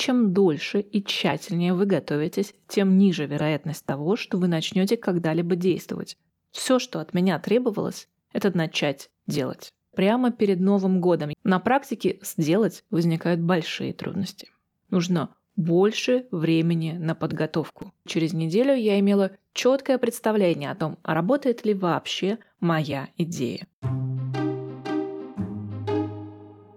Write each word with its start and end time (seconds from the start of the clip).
чем 0.00 0.32
дольше 0.32 0.80
и 0.80 1.04
тщательнее 1.04 1.74
вы 1.74 1.84
готовитесь, 1.84 2.54
тем 2.66 2.96
ниже 2.96 3.26
вероятность 3.26 3.84
того, 3.84 4.16
что 4.16 4.38
вы 4.38 4.48
начнете 4.48 4.96
когда-либо 4.96 5.56
действовать. 5.56 6.16
Все, 6.52 6.78
что 6.78 7.00
от 7.00 7.12
меня 7.12 7.38
требовалось, 7.38 8.08
это 8.32 8.56
начать 8.56 9.10
делать. 9.26 9.74
Прямо 9.94 10.30
перед 10.30 10.58
Новым 10.58 11.02
годом 11.02 11.32
на 11.44 11.60
практике 11.60 12.18
сделать 12.22 12.82
возникают 12.90 13.40
большие 13.40 13.92
трудности. 13.92 14.48
Нужно 14.88 15.34
больше 15.54 16.26
времени 16.30 16.92
на 16.92 17.14
подготовку. 17.14 17.92
Через 18.06 18.32
неделю 18.32 18.74
я 18.74 18.98
имела 19.00 19.32
четкое 19.52 19.98
представление 19.98 20.70
о 20.70 20.76
том, 20.76 20.96
работает 21.04 21.66
ли 21.66 21.74
вообще 21.74 22.38
моя 22.58 23.08
идея. 23.18 23.66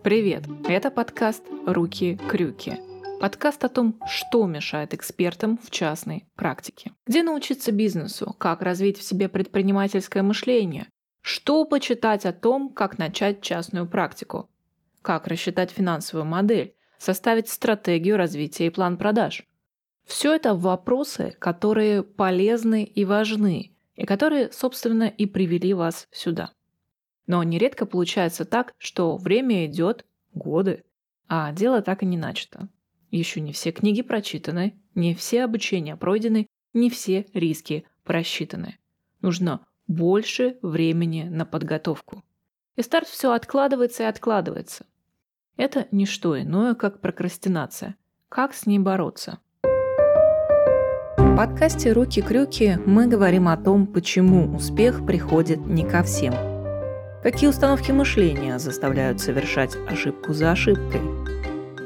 Привет! 0.03 0.43
Это 0.67 0.91
подкаст 0.91 1.45
«Руки-крюки». 1.65 2.92
Подкаст 3.23 3.63
о 3.63 3.69
том, 3.69 3.97
что 4.05 4.45
мешает 4.47 4.93
экспертам 4.93 5.57
в 5.57 5.71
частной 5.71 6.27
практике. 6.35 6.91
Где 7.07 7.23
научиться 7.23 7.71
бизнесу, 7.71 8.35
как 8.37 8.61
развить 8.61 8.97
в 8.97 9.01
себе 9.01 9.29
предпринимательское 9.29 10.21
мышление, 10.23 10.89
что 11.21 11.63
почитать 11.63 12.25
о 12.25 12.33
том, 12.33 12.67
как 12.67 12.97
начать 12.97 13.41
частную 13.41 13.87
практику, 13.87 14.49
как 15.01 15.27
рассчитать 15.27 15.71
финансовую 15.71 16.25
модель, 16.25 16.75
составить 16.97 17.47
стратегию 17.47 18.17
развития 18.17 18.65
и 18.65 18.69
план 18.69 18.97
продаж. 18.97 19.47
Все 20.03 20.35
это 20.35 20.53
вопросы, 20.53 21.33
которые 21.39 22.03
полезны 22.03 22.83
и 22.83 23.05
важны, 23.05 23.71
и 23.95 24.03
которые, 24.05 24.51
собственно, 24.51 25.05
и 25.05 25.27
привели 25.27 25.73
вас 25.73 26.09
сюда. 26.11 26.51
Но 27.27 27.41
нередко 27.43 27.85
получается 27.85 28.43
так, 28.43 28.73
что 28.77 29.15
время 29.15 29.65
идет, 29.65 30.05
годы, 30.33 30.83
а 31.29 31.53
дело 31.53 31.81
так 31.81 32.03
и 32.03 32.05
не 32.05 32.17
начато. 32.17 32.67
Еще 33.13 33.41
не 33.41 33.53
все 33.53 33.71
книги 33.71 34.01
прочитаны, 34.01 34.73
не 34.95 35.13
все 35.13 35.43
обучения 35.43 35.95
пройдены, 35.95 36.47
не 36.73 36.89
все 36.89 37.27
риски 37.35 37.85
просчитаны. 38.03 38.79
Нужно 39.21 39.63
больше 39.85 40.57
времени 40.63 41.27
на 41.29 41.45
подготовку. 41.45 42.23
И 42.75 42.81
старт 42.81 43.07
все 43.07 43.33
откладывается 43.33 44.01
и 44.01 44.07
откладывается. 44.07 44.87
Это 45.57 45.87
не 45.91 46.07
что 46.07 46.41
иное, 46.41 46.73
как 46.73 47.01
прокрастинация. 47.01 47.97
Как 48.29 48.55
с 48.55 48.65
ней 48.65 48.79
бороться? 48.79 49.37
В 51.15 51.37
подкасте 51.37 51.91
«Руки-крюки» 51.91 52.79
мы 52.83 53.05
говорим 53.05 53.47
о 53.47 53.57
том, 53.57 53.85
почему 53.85 54.55
успех 54.55 55.05
приходит 55.05 55.59
не 55.67 55.87
ко 55.87 56.01
всем. 56.01 56.33
Какие 57.21 57.51
установки 57.51 57.91
мышления 57.91 58.57
заставляют 58.57 59.21
совершать 59.21 59.75
ошибку 59.87 60.33
за 60.33 60.49
ошибкой– 60.49 61.01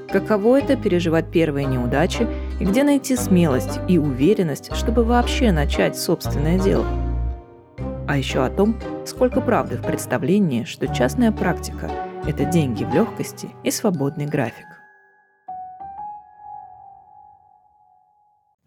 Каково 0.10 0.62
это 0.62 0.78
переживать 0.78 1.30
первые 1.32 1.66
неудачи 1.66 2.26
и 2.62 2.64
где 2.64 2.84
найти 2.84 3.18
смелость 3.18 3.80
и 3.90 3.98
уверенность, 3.98 4.74
чтобы 4.74 5.04
вообще 5.04 5.52
начать 5.52 5.98
собственное 5.98 6.58
дело? 6.58 6.86
А 8.08 8.18
еще 8.18 8.46
о 8.46 8.50
том, 8.50 8.80
сколько 9.06 9.42
правды 9.42 9.76
в 9.76 9.86
представлении, 9.86 10.64
что 10.64 10.88
частная 10.88 11.34
практика– 11.34 11.92
это 12.26 12.46
деньги 12.46 12.86
в 12.86 12.94
легкости 12.94 13.50
и 13.66 13.72
свободный 13.72 14.28
график. 14.28 14.66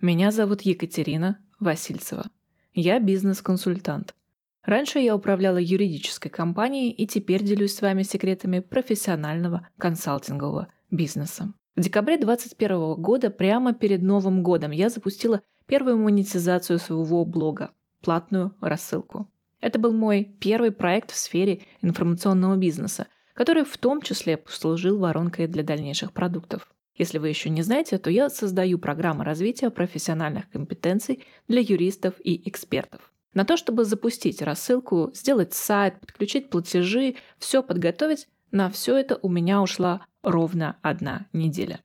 Меня 0.03 0.33
зовут 0.33 0.61
Екатерина 0.63 1.39
Васильцева. 1.59 2.27
Я 2.75 3.01
бизнес-консультант. 3.01 4.15
Раньше 4.63 4.99
я 4.99 5.17
управляла 5.17 5.57
юридической 5.57 6.29
компанией 6.29 6.91
и 6.91 7.07
теперь 7.07 7.43
делюсь 7.43 7.75
с 7.75 7.81
вами 7.81 8.03
секретами 8.03 8.61
профессионального 8.61 9.67
консалтингового 9.79 10.69
бизнеса. 10.91 11.53
В 11.77 11.81
декабре 11.81 12.19
2021 12.19 12.95
года, 13.01 13.31
прямо 13.31 13.73
перед 13.73 14.03
Новым 14.03 14.43
годом, 14.43 14.71
я 14.71 14.91
запустила 14.91 15.41
первую 15.67 15.99
монетизацию 15.99 16.79
своего 16.79 17.25
блога– 17.25 17.71
платную 18.03 18.55
рассылку. 18.61 19.31
Это 19.61 19.79
был 19.79 19.93
мой 19.93 20.25
первый 20.41 20.73
проект 20.73 21.11
в 21.13 21.17
сфере 21.17 21.63
информационного 21.81 22.57
бизнеса, 22.57 23.07
который 23.35 23.65
в 23.65 23.77
том 23.79 24.03
числе 24.03 24.37
послужил 24.37 24.99
воронкой 24.99 25.47
для 25.47 25.63
дальнейших 25.63 26.13
продуктов. 26.13 26.69
Если 26.97 27.19
вы 27.19 27.29
еще 27.29 27.51
не 27.51 27.63
знаете, 27.63 27.99
то 27.99 28.11
я 28.11 28.29
создаю 28.29 28.79
программы 28.79 29.25
развития 29.25 29.71
профессиональных 29.71 30.51
компетенций 30.51 31.25
для 31.49 31.61
юристов 31.61 32.15
и 32.23 32.49
экспертов. 32.49 33.13
На 33.33 33.45
то, 33.45 33.57
чтобы 33.57 33.85
запустить 33.85 34.43
рассылку, 34.43 35.11
сделать 35.15 35.55
сайт, 35.55 36.01
подключить 36.01 36.51
платежи, 36.51 37.15
все 37.39 37.63
подготовить, 37.63 38.29
на 38.51 38.69
все 38.69 38.97
это 38.97 39.19
у 39.23 39.29
меня 39.29 39.63
ушла 39.63 40.05
ровно 40.23 40.77
одна 40.83 41.27
неделя. 41.33 41.81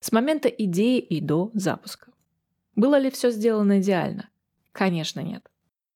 С 0.00 0.12
момента 0.12 0.48
идеи 0.48 0.98
и 0.98 1.20
до 1.20 1.50
запуска. 1.54 2.12
Было 2.74 2.98
ли 2.98 3.10
все 3.10 3.30
сделано 3.30 3.80
идеально? 3.80 4.28
Конечно, 4.72 5.20
нет. 5.20 5.48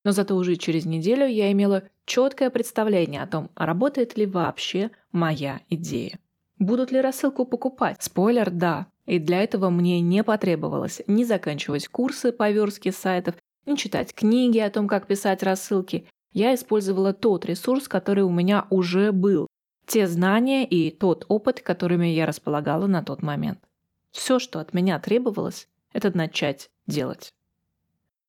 Но 0.04 0.12
зато 0.12 0.34
уже 0.34 0.56
через 0.56 0.86
неделю 0.86 1.26
я 1.26 1.52
имела 1.52 1.84
четкое 2.06 2.50
представление 2.50 3.22
о 3.22 3.26
том, 3.26 3.50
работает 3.54 4.16
ли 4.16 4.26
вообще 4.26 4.90
моя 5.12 5.60
идея. 5.68 6.18
Будут 6.58 6.90
ли 6.90 7.00
рассылку 7.00 7.44
покупать? 7.44 8.02
Спойлер– 8.02 8.50
да. 8.52 8.86
И 9.06 9.18
для 9.18 9.42
этого 9.42 9.70
мне 9.70 10.00
не 10.00 10.22
потребовалось 10.22 11.02
ни 11.06 11.24
заканчивать 11.24 11.88
курсы 11.88 12.32
по 12.32 12.50
верстке 12.50 12.92
сайтов, 12.92 13.34
ни 13.66 13.74
читать 13.76 14.14
книги 14.14 14.58
о 14.58 14.70
том, 14.70 14.88
как 14.88 15.06
писать 15.06 15.42
рассылки. 15.42 16.06
Я 16.32 16.54
использовала 16.54 17.12
тот 17.12 17.44
ресурс, 17.44 17.88
который 17.88 18.24
у 18.24 18.30
меня 18.30 18.66
уже 18.70 19.10
был, 19.12 19.48
те 19.90 20.06
знания 20.06 20.64
и 20.64 20.92
тот 20.92 21.24
опыт, 21.26 21.62
которыми 21.62 22.06
я 22.06 22.24
располагала 22.24 22.86
на 22.86 23.02
тот 23.02 23.22
момент. 23.22 23.58
Все, 24.12 24.38
что 24.38 24.60
от 24.60 24.72
меня 24.72 25.00
требовалось, 25.00 25.66
это 25.92 26.16
начать 26.16 26.70
делать. 26.86 27.34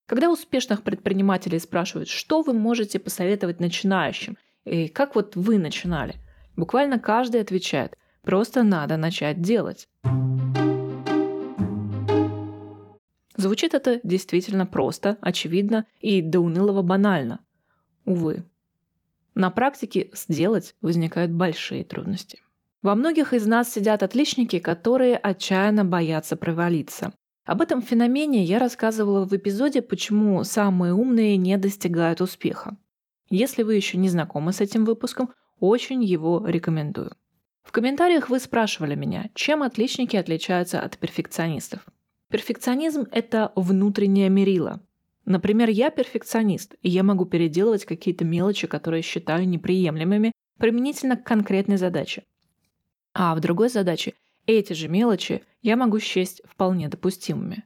Когда 0.08 0.32
успешных 0.32 0.82
предпринимателей 0.82 1.60
спрашивают, 1.60 2.10
что 2.10 2.42
вы 2.42 2.54
можете 2.54 2.98
посоветовать 2.98 3.60
начинающим, 3.60 4.40
и 4.66 4.88
как 4.88 5.14
вот 5.14 5.36
вы 5.36 5.60
начинали, 5.60 6.16
буквально 6.58 6.98
каждый 6.98 7.42
отвечает, 7.42 7.96
просто 8.24 8.64
надо 8.64 8.98
начать 8.98 9.40
делать. 9.40 9.88
Звучит 13.38 13.76
это 13.76 14.00
действительно 14.04 14.66
просто, 14.66 15.20
очевидно 15.22 15.86
и 16.00 16.24
до 16.24 16.40
унылого 16.40 16.82
банально. 16.82 17.40
Увы, 18.06 18.46
на 19.36 19.50
практике 19.50 20.10
сделать 20.14 20.76
возникают 20.82 21.32
большие 21.32 21.84
трудности. 21.84 22.40
Во 22.82 22.96
многих 22.96 23.34
из 23.34 23.46
нас 23.46 23.72
сидят 23.72 24.04
отличники, 24.04 24.60
которые 24.60 25.16
отчаянно 25.16 25.86
боятся 25.86 26.36
провалиться. 26.36 27.14
Об 27.46 27.62
этом 27.62 27.82
феномене 27.82 28.44
я 28.44 28.60
рассказывала 28.60 29.26
в 29.26 29.36
эпизоде 29.36 29.82
«Почему 29.82 30.44
самые 30.44 30.94
умные 30.94 31.38
не 31.38 31.58
достигают 31.58 32.22
успеха». 32.22 32.78
Если 33.30 33.64
вы 33.64 33.76
еще 33.76 33.98
не 33.98 34.10
знакомы 34.10 34.52
с 34.52 34.62
этим 34.62 34.86
выпуском, 34.86 35.32
очень 35.60 36.04
его 36.04 36.44
рекомендую. 36.46 37.12
В 37.64 37.72
комментариях 37.72 38.30
вы 38.30 38.40
спрашивали 38.40 38.96
меня, 38.96 39.30
чем 39.36 39.64
отличники 39.64 40.16
отличаются 40.18 40.82
от 40.82 40.98
перфекционистов. 40.98 41.86
Перфекционизм– 42.30 43.08
это 43.12 43.52
внутреннее 43.56 44.30
мерило. 44.30 44.82
Например, 45.32 45.70
я 45.70 45.92
перфекционист, 45.92 46.76
и 46.82 46.90
я 46.90 47.04
могу 47.04 47.26
переделывать 47.26 47.86
какие-то 47.86 48.26
мелочи, 48.26 48.68
которые 48.68 49.02
считаю 49.02 49.48
неприемлемыми, 49.48 50.34
применительно 50.60 51.16
к 51.16 51.24
конкретной 51.24 51.78
задаче. 51.78 52.26
А 53.14 53.34
в 53.34 53.40
другой 53.40 53.70
задаче 53.70 54.14
эти 54.46 54.74
же 54.74 54.90
мелочи 54.90 55.44
я 55.62 55.78
могу 55.78 56.00
счесть 56.00 56.42
вполне 56.44 56.90
допустимыми. 56.90 57.64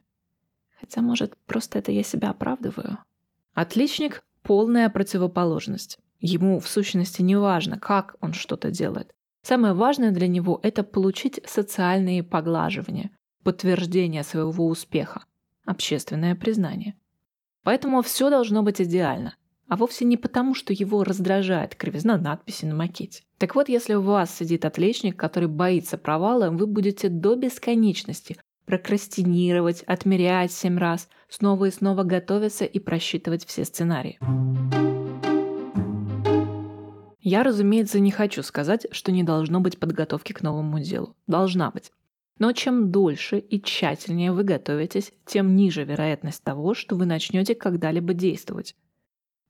Хотя, 0.80 1.02
может, 1.02 1.36
просто 1.46 1.80
это 1.80 1.90
я 1.90 2.04
себя 2.04 2.30
оправдываю. 2.30 2.98
Отличник– 3.52 4.22
полная 4.42 4.88
противоположность. 4.88 5.98
Ему, 6.20 6.60
в 6.60 6.68
сущности, 6.68 7.20
не 7.20 7.34
важно, 7.34 7.80
как 7.80 8.14
он 8.20 8.32
что-то 8.32 8.70
делает. 8.70 9.12
Самое 9.42 9.74
важное 9.74 10.12
для 10.12 10.28
него– 10.28 10.60
это 10.62 10.84
получить 10.84 11.40
социальные 11.44 12.22
поглаживания, 12.22 13.10
подтверждение 13.42 14.22
своего 14.22 14.68
успеха, 14.68 15.24
общественное 15.64 16.36
признание– 16.36 16.94
Поэтому 17.66 18.00
все 18.02 18.30
должно 18.30 18.62
быть 18.62 18.80
идеально. 18.80 19.34
А 19.66 19.74
вовсе 19.74 20.04
не 20.04 20.16
потому, 20.16 20.54
что 20.54 20.72
его 20.72 21.02
раздражает 21.02 21.74
кривизна 21.74 22.16
надписи 22.16 22.64
на 22.64 22.76
макете. 22.76 23.24
Так 23.38 23.56
вот, 23.56 23.68
если 23.68 23.94
у 23.94 24.02
вас 24.02 24.32
сидит 24.32 24.64
отличник, 24.64 25.16
который 25.16 25.48
боится 25.48 25.98
провала, 25.98 26.50
вы 26.50 26.68
будете 26.68 27.08
до 27.08 27.34
бесконечности 27.34 28.36
прокрастинировать, 28.66 29.82
отмерять 29.82 30.52
семь 30.52 30.78
раз, 30.78 31.08
снова 31.28 31.64
и 31.64 31.72
снова 31.72 32.04
готовиться 32.04 32.64
и 32.64 32.78
просчитывать 32.78 33.44
все 33.44 33.64
сценарии. 33.64 34.20
Я, 37.20 37.42
разумеется, 37.42 37.98
не 37.98 38.12
хочу 38.12 38.44
сказать, 38.44 38.86
что 38.92 39.10
не 39.10 39.24
должно 39.24 39.58
быть 39.58 39.80
подготовки 39.80 40.32
к 40.32 40.42
новому 40.42 40.78
делу. 40.78 41.16
Должна 41.26 41.72
быть. 41.72 41.90
Но 42.38 42.52
чем 42.52 42.90
дольше 42.90 43.38
и 43.38 43.60
тщательнее 43.60 44.32
вы 44.32 44.44
готовитесь, 44.44 45.12
тем 45.24 45.56
ниже 45.56 45.84
вероятность 45.84 46.42
того, 46.42 46.74
что 46.74 46.96
вы 46.96 47.06
начнете 47.06 47.54
когда-либо 47.54 48.12
действовать. 48.12 48.74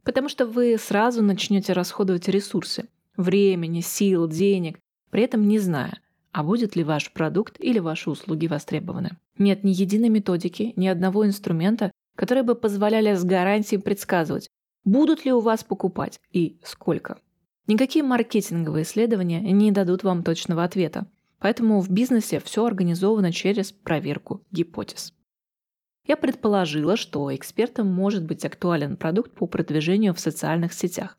Потому 0.04 0.28
что 0.28 0.46
вы 0.46 0.76
сразу 0.78 1.22
начнете 1.22 1.72
расходовать 1.72 2.28
ресурсы– 2.28 2.88
времени, 3.16 3.80
сил, 3.80 4.28
денег, 4.28 4.78
при 5.10 5.22
этом 5.22 5.48
не 5.48 5.58
зная, 5.58 5.98
а 6.30 6.44
будет 6.44 6.76
ли 6.76 6.84
ваш 6.84 7.12
продукт 7.12 7.56
или 7.58 7.80
ваши 7.80 8.08
услуги 8.08 8.46
востребованы. 8.46 9.18
Нет 9.38 9.64
ни 9.64 9.70
единой 9.70 10.08
методики, 10.08 10.72
ни 10.76 10.86
одного 10.86 11.26
инструмента, 11.26 11.90
которые 12.14 12.44
бы 12.44 12.54
позволяли 12.54 13.14
с 13.14 13.24
гарантией 13.24 13.80
предсказывать, 13.80 14.48
будут 14.84 15.24
ли 15.24 15.32
у 15.32 15.40
вас 15.40 15.64
покупать 15.64 16.20
и 16.32 16.60
сколько. 16.62 17.18
Никакие 17.66 18.04
маркетинговые 18.04 18.84
исследования 18.84 19.40
не 19.40 19.72
дадут 19.72 20.04
вам 20.04 20.22
точного 20.22 20.62
ответа, 20.62 21.06
поэтому 21.46 21.80
в 21.80 21.88
бизнесе 21.88 22.40
все 22.40 22.64
организовано 22.64 23.30
через 23.30 23.70
проверку 23.70 24.44
гипотез. 24.50 25.14
Я 26.04 26.16
предположила, 26.16 26.96
что 26.96 27.32
экспертам 27.32 27.86
может 27.86 28.24
быть 28.24 28.44
актуален 28.44 28.96
продукт 28.96 29.30
по 29.30 29.46
продвижению 29.46 30.12
в 30.12 30.18
социальных 30.18 30.72
сетях. 30.72 31.16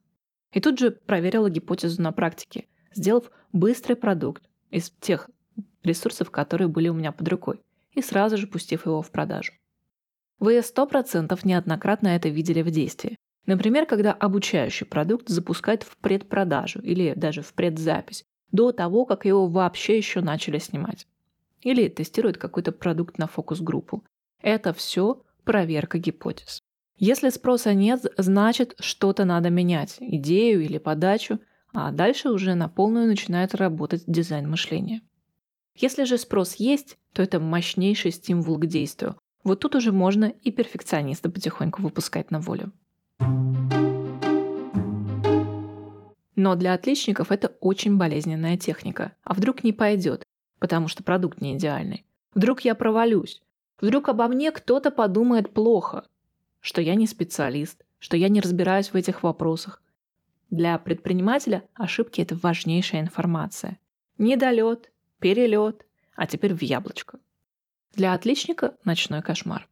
И 0.52 0.60
тут 0.60 0.80
же 0.80 0.92
проверила 0.92 1.50
гипотезу 1.50 2.02
на 2.02 2.12
практике, 2.12 2.66
сделав 2.94 3.32
быстрый 3.54 3.96
продукт 3.96 4.44
из 4.70 4.90
тех 5.00 5.30
ресурсов, 5.82 6.30
которые 6.30 6.68
были 6.68 6.90
у 6.90 6.94
меня 6.94 7.14
под 7.14 7.30
рукой, 7.30 7.62
и 7.94 8.02
сразу 8.02 8.36
же 8.36 8.48
пустив 8.48 8.86
его 8.86 9.02
в 9.02 9.10
продажу. 9.12 9.54
Вы 10.40 10.58
100% 10.58 11.40
неоднократно 11.46 12.10
это 12.10 12.28
видели 12.28 12.62
в 12.64 12.70
действии. 12.70 13.16
Например, 13.46 13.86
когда 13.86 14.12
обучающий 14.12 14.88
продукт 14.88 15.30
запускают 15.30 15.84
в 15.84 15.96
предпродажу 15.96 16.82
или 16.82 17.14
даже 17.16 17.42
в 17.44 17.54
предзапись, 17.54 18.26
до 18.52 18.72
того, 18.72 19.06
как 19.06 19.26
его 19.26 19.48
вообще 19.48 19.98
еще 19.98 20.22
начали 20.22 20.60
снимать. 20.60 21.08
Или 21.62 21.88
тестируют 21.88 22.38
какой-то 22.38 22.72
продукт 22.72 23.18
на 23.18 23.28
фокус-группу. 23.28 24.04
Это 24.42 24.74
все 24.74 25.24
проверка 25.44 25.98
гипотез. 25.98 26.62
Если 26.98 27.30
спроса 27.30 27.74
нет, 27.74 28.06
значит 28.18 28.76
что-то 28.80 29.26
надо 29.26 29.50
менять, 29.50 29.98
идею 30.00 30.64
или 30.64 30.78
подачу, 30.78 31.40
а 31.74 31.92
дальше 31.92 32.30
уже 32.30 32.56
на 32.56 32.70
полную 32.70 33.08
начинает 33.08 33.54
работать 33.54 34.04
дизайн 34.08 34.50
мышления. 34.50 35.02
Если 35.76 36.06
же 36.06 36.18
спрос 36.18 36.56
есть, 36.56 36.98
то 37.14 37.22
это 37.22 37.40
мощнейший 37.40 38.12
стимул 38.12 38.58
к 38.58 38.66
действию. 38.66 39.16
Вот 39.44 39.60
тут 39.60 39.76
уже 39.76 39.92
можно 39.92 40.26
и 40.26 40.52
перфекциониста 40.52 41.30
потихоньку 41.30 41.82
выпускать 41.84 42.32
на 42.32 42.40
волю. 42.40 42.72
Но 46.38 46.54
для 46.54 46.76
отличников 46.76 47.32
это 47.32 47.48
очень 47.62 47.98
болезненная 47.98 48.58
техника. 48.58 49.14
А 49.24 49.34
вдруг 49.34 49.64
не 49.64 49.74
пойдет, 49.74 50.24
потому 50.60 50.88
что 50.88 51.04
продукт 51.04 51.42
не 51.42 51.56
идеальный? 51.56 52.06
Вдруг 52.36 52.62
я 52.62 52.76
провалюсь? 52.76 53.42
Вдруг 53.82 54.08
обо 54.08 54.28
мне 54.28 54.52
кто-то 54.52 54.92
подумает 54.92 55.52
плохо? 55.52 56.06
Что 56.60 56.80
я 56.80 56.94
не 56.94 57.08
специалист, 57.08 57.84
что 57.98 58.18
я 58.18 58.30
не 58.30 58.40
разбираюсь 58.40 58.90
в 58.90 58.96
этих 58.96 59.24
вопросах. 59.24 59.82
Для 60.52 60.78
предпринимателя 60.78 61.64
ошибки– 61.74 62.22
это 62.22 62.36
важнейшая 62.36 63.02
информация. 63.02 63.80
Недолет, 64.20 64.92
перелет, 65.18 65.88
а 66.16 66.28
теперь 66.28 66.54
в 66.54 66.62
яблочко. 66.62 67.18
Для 67.96 68.14
отличника– 68.14 68.76
ночной 68.84 69.24
кошмар. 69.24 69.68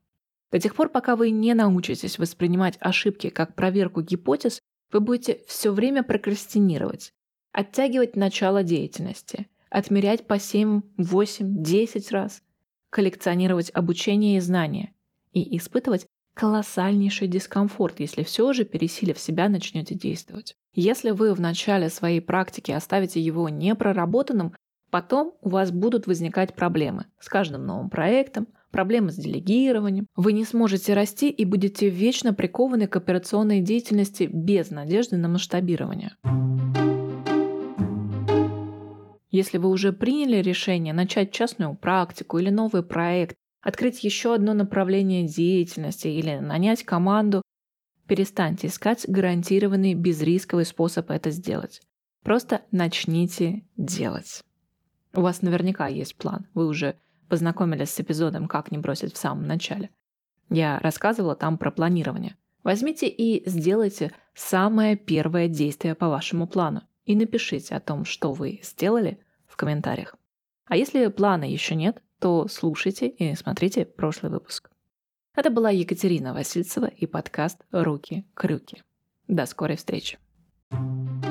До 0.52 0.60
тех 0.60 0.74
пор, 0.74 0.90
пока 0.90 1.16
вы 1.16 1.30
не 1.30 1.54
научитесь 1.54 2.18
воспринимать 2.18 2.78
ошибки 2.80 3.30
как 3.30 3.54
проверку 3.54 4.02
гипотез, 4.02 4.62
вы 4.96 5.02
будете 5.02 5.42
все 5.46 5.74
время 5.74 6.04
прокрастинировать, 6.04 7.12
оттягивать 7.52 8.16
начало 8.16 8.64
деятельности, 8.64 9.50
отмерять 9.70 10.26
по 10.26 10.40
7, 10.40 10.84
8, 10.96 11.64
10 11.64 12.12
раз, 12.14 12.42
коллекционировать 12.92 13.70
обучение 13.74 14.38
и 14.38 14.40
знания 14.40 14.94
и 15.34 15.58
испытывать 15.58 16.06
колоссальнейший 16.34 17.28
дискомфорт, 17.28 18.00
если 18.00 18.24
все 18.24 18.54
же, 18.54 18.64
пересилив 18.64 19.20
себя, 19.20 19.50
начнете 19.50 19.96
действовать. 19.96 20.56
Если 20.74 21.12
вы 21.12 21.34
в 21.34 21.42
начале 21.42 21.90
своей 21.90 22.22
практики 22.22 22.72
оставите 22.72 23.20
его 23.20 23.50
непроработанным, 23.50 24.56
потом 24.96 25.34
у 25.42 25.50
вас 25.50 25.74
будут 25.74 26.08
возникать 26.08 26.56
проблемы 26.56 27.08
с 27.20 27.28
каждым 27.28 27.66
новым 27.66 27.90
проектом, 27.90 28.48
проблемы 28.72 29.12
с 29.12 29.16
делегированием. 29.16 30.08
Вы 30.16 30.32
не 30.32 30.46
сможете 30.46 30.94
расти 30.94 31.30
и 31.30 31.44
будете 31.44 31.90
вечно 31.90 32.34
прикованы 32.34 32.88
к 32.88 32.96
операционной 32.96 33.60
деятельности 33.60 34.30
без 34.32 34.72
надежды 34.72 35.18
на 35.18 35.28
масштабирование. 35.28 36.16
Если 39.32 39.58
вы 39.58 39.68
уже 39.68 39.92
приняли 39.92 40.42
решение 40.42 40.94
начать 40.94 41.34
частную 41.34 41.76
практику 41.76 42.40
или 42.40 42.50
новый 42.50 42.82
проект, 42.82 43.36
открыть 43.62 44.02
еще 44.02 44.34
одно 44.34 44.54
направление 44.54 45.28
деятельности 45.28 46.08
или 46.08 46.38
нанять 46.38 46.84
команду, 46.84 47.42
перестаньте 48.08 48.68
искать 48.68 49.04
гарантированный 49.10 49.94
безрисковый 49.94 50.64
способ 50.64 51.12
это 51.12 51.32
сделать. 51.32 51.82
Просто 52.24 52.62
начните 52.72 53.66
делать. 53.76 54.46
У 55.16 55.22
вас 55.22 55.42
наверняка 55.42 55.88
есть 55.88 56.16
план. 56.16 56.48
Вы 56.54 56.68
уже 56.68 56.96
познакомились 57.30 57.90
с 57.90 58.00
эпизодом 58.00 58.48
«Как 58.48 58.72
не 58.72 58.78
бросить 58.78 59.14
в 59.14 59.18
самом 59.18 59.48
начале». 59.48 59.90
Я 60.50 60.80
рассказывала 60.80 61.36
там 61.36 61.58
про 61.58 61.72
планирование. 61.72 62.36
Возьмите 62.64 63.08
и 63.08 63.48
сделайте 63.50 64.12
самое 64.34 64.96
первое 64.96 65.48
действие 65.48 65.96
по 65.96 66.10
вашему 66.10 66.48
плану 66.48 66.82
и 67.06 67.16
напишите 67.16 67.76
о 67.76 67.80
том, 67.80 68.06
что 68.06 68.34
вы 68.34 68.60
сделали 68.64 69.20
в 69.48 69.56
комментариях. 69.56 70.16
А 70.66 70.76
если 70.76 71.08
плана 71.08 71.46
еще 71.46 71.76
нет, 71.76 72.02
то 72.20 72.48
слушайте 72.48 73.08
и 73.08 73.36
смотрите 73.36 73.86
прошлый 73.86 74.32
выпуск. 74.32 74.70
Это 75.36 75.50
была 75.50 75.70
Екатерина 75.70 76.34
Васильцева 76.34 76.88
и 76.88 77.06
подкаст 77.06 77.64
«Руки-крюки». 77.72 78.84
До 79.28 79.46
скорой 79.46 79.78
встречи. 79.78 80.18
thank 80.72 81.24
you 81.24 81.25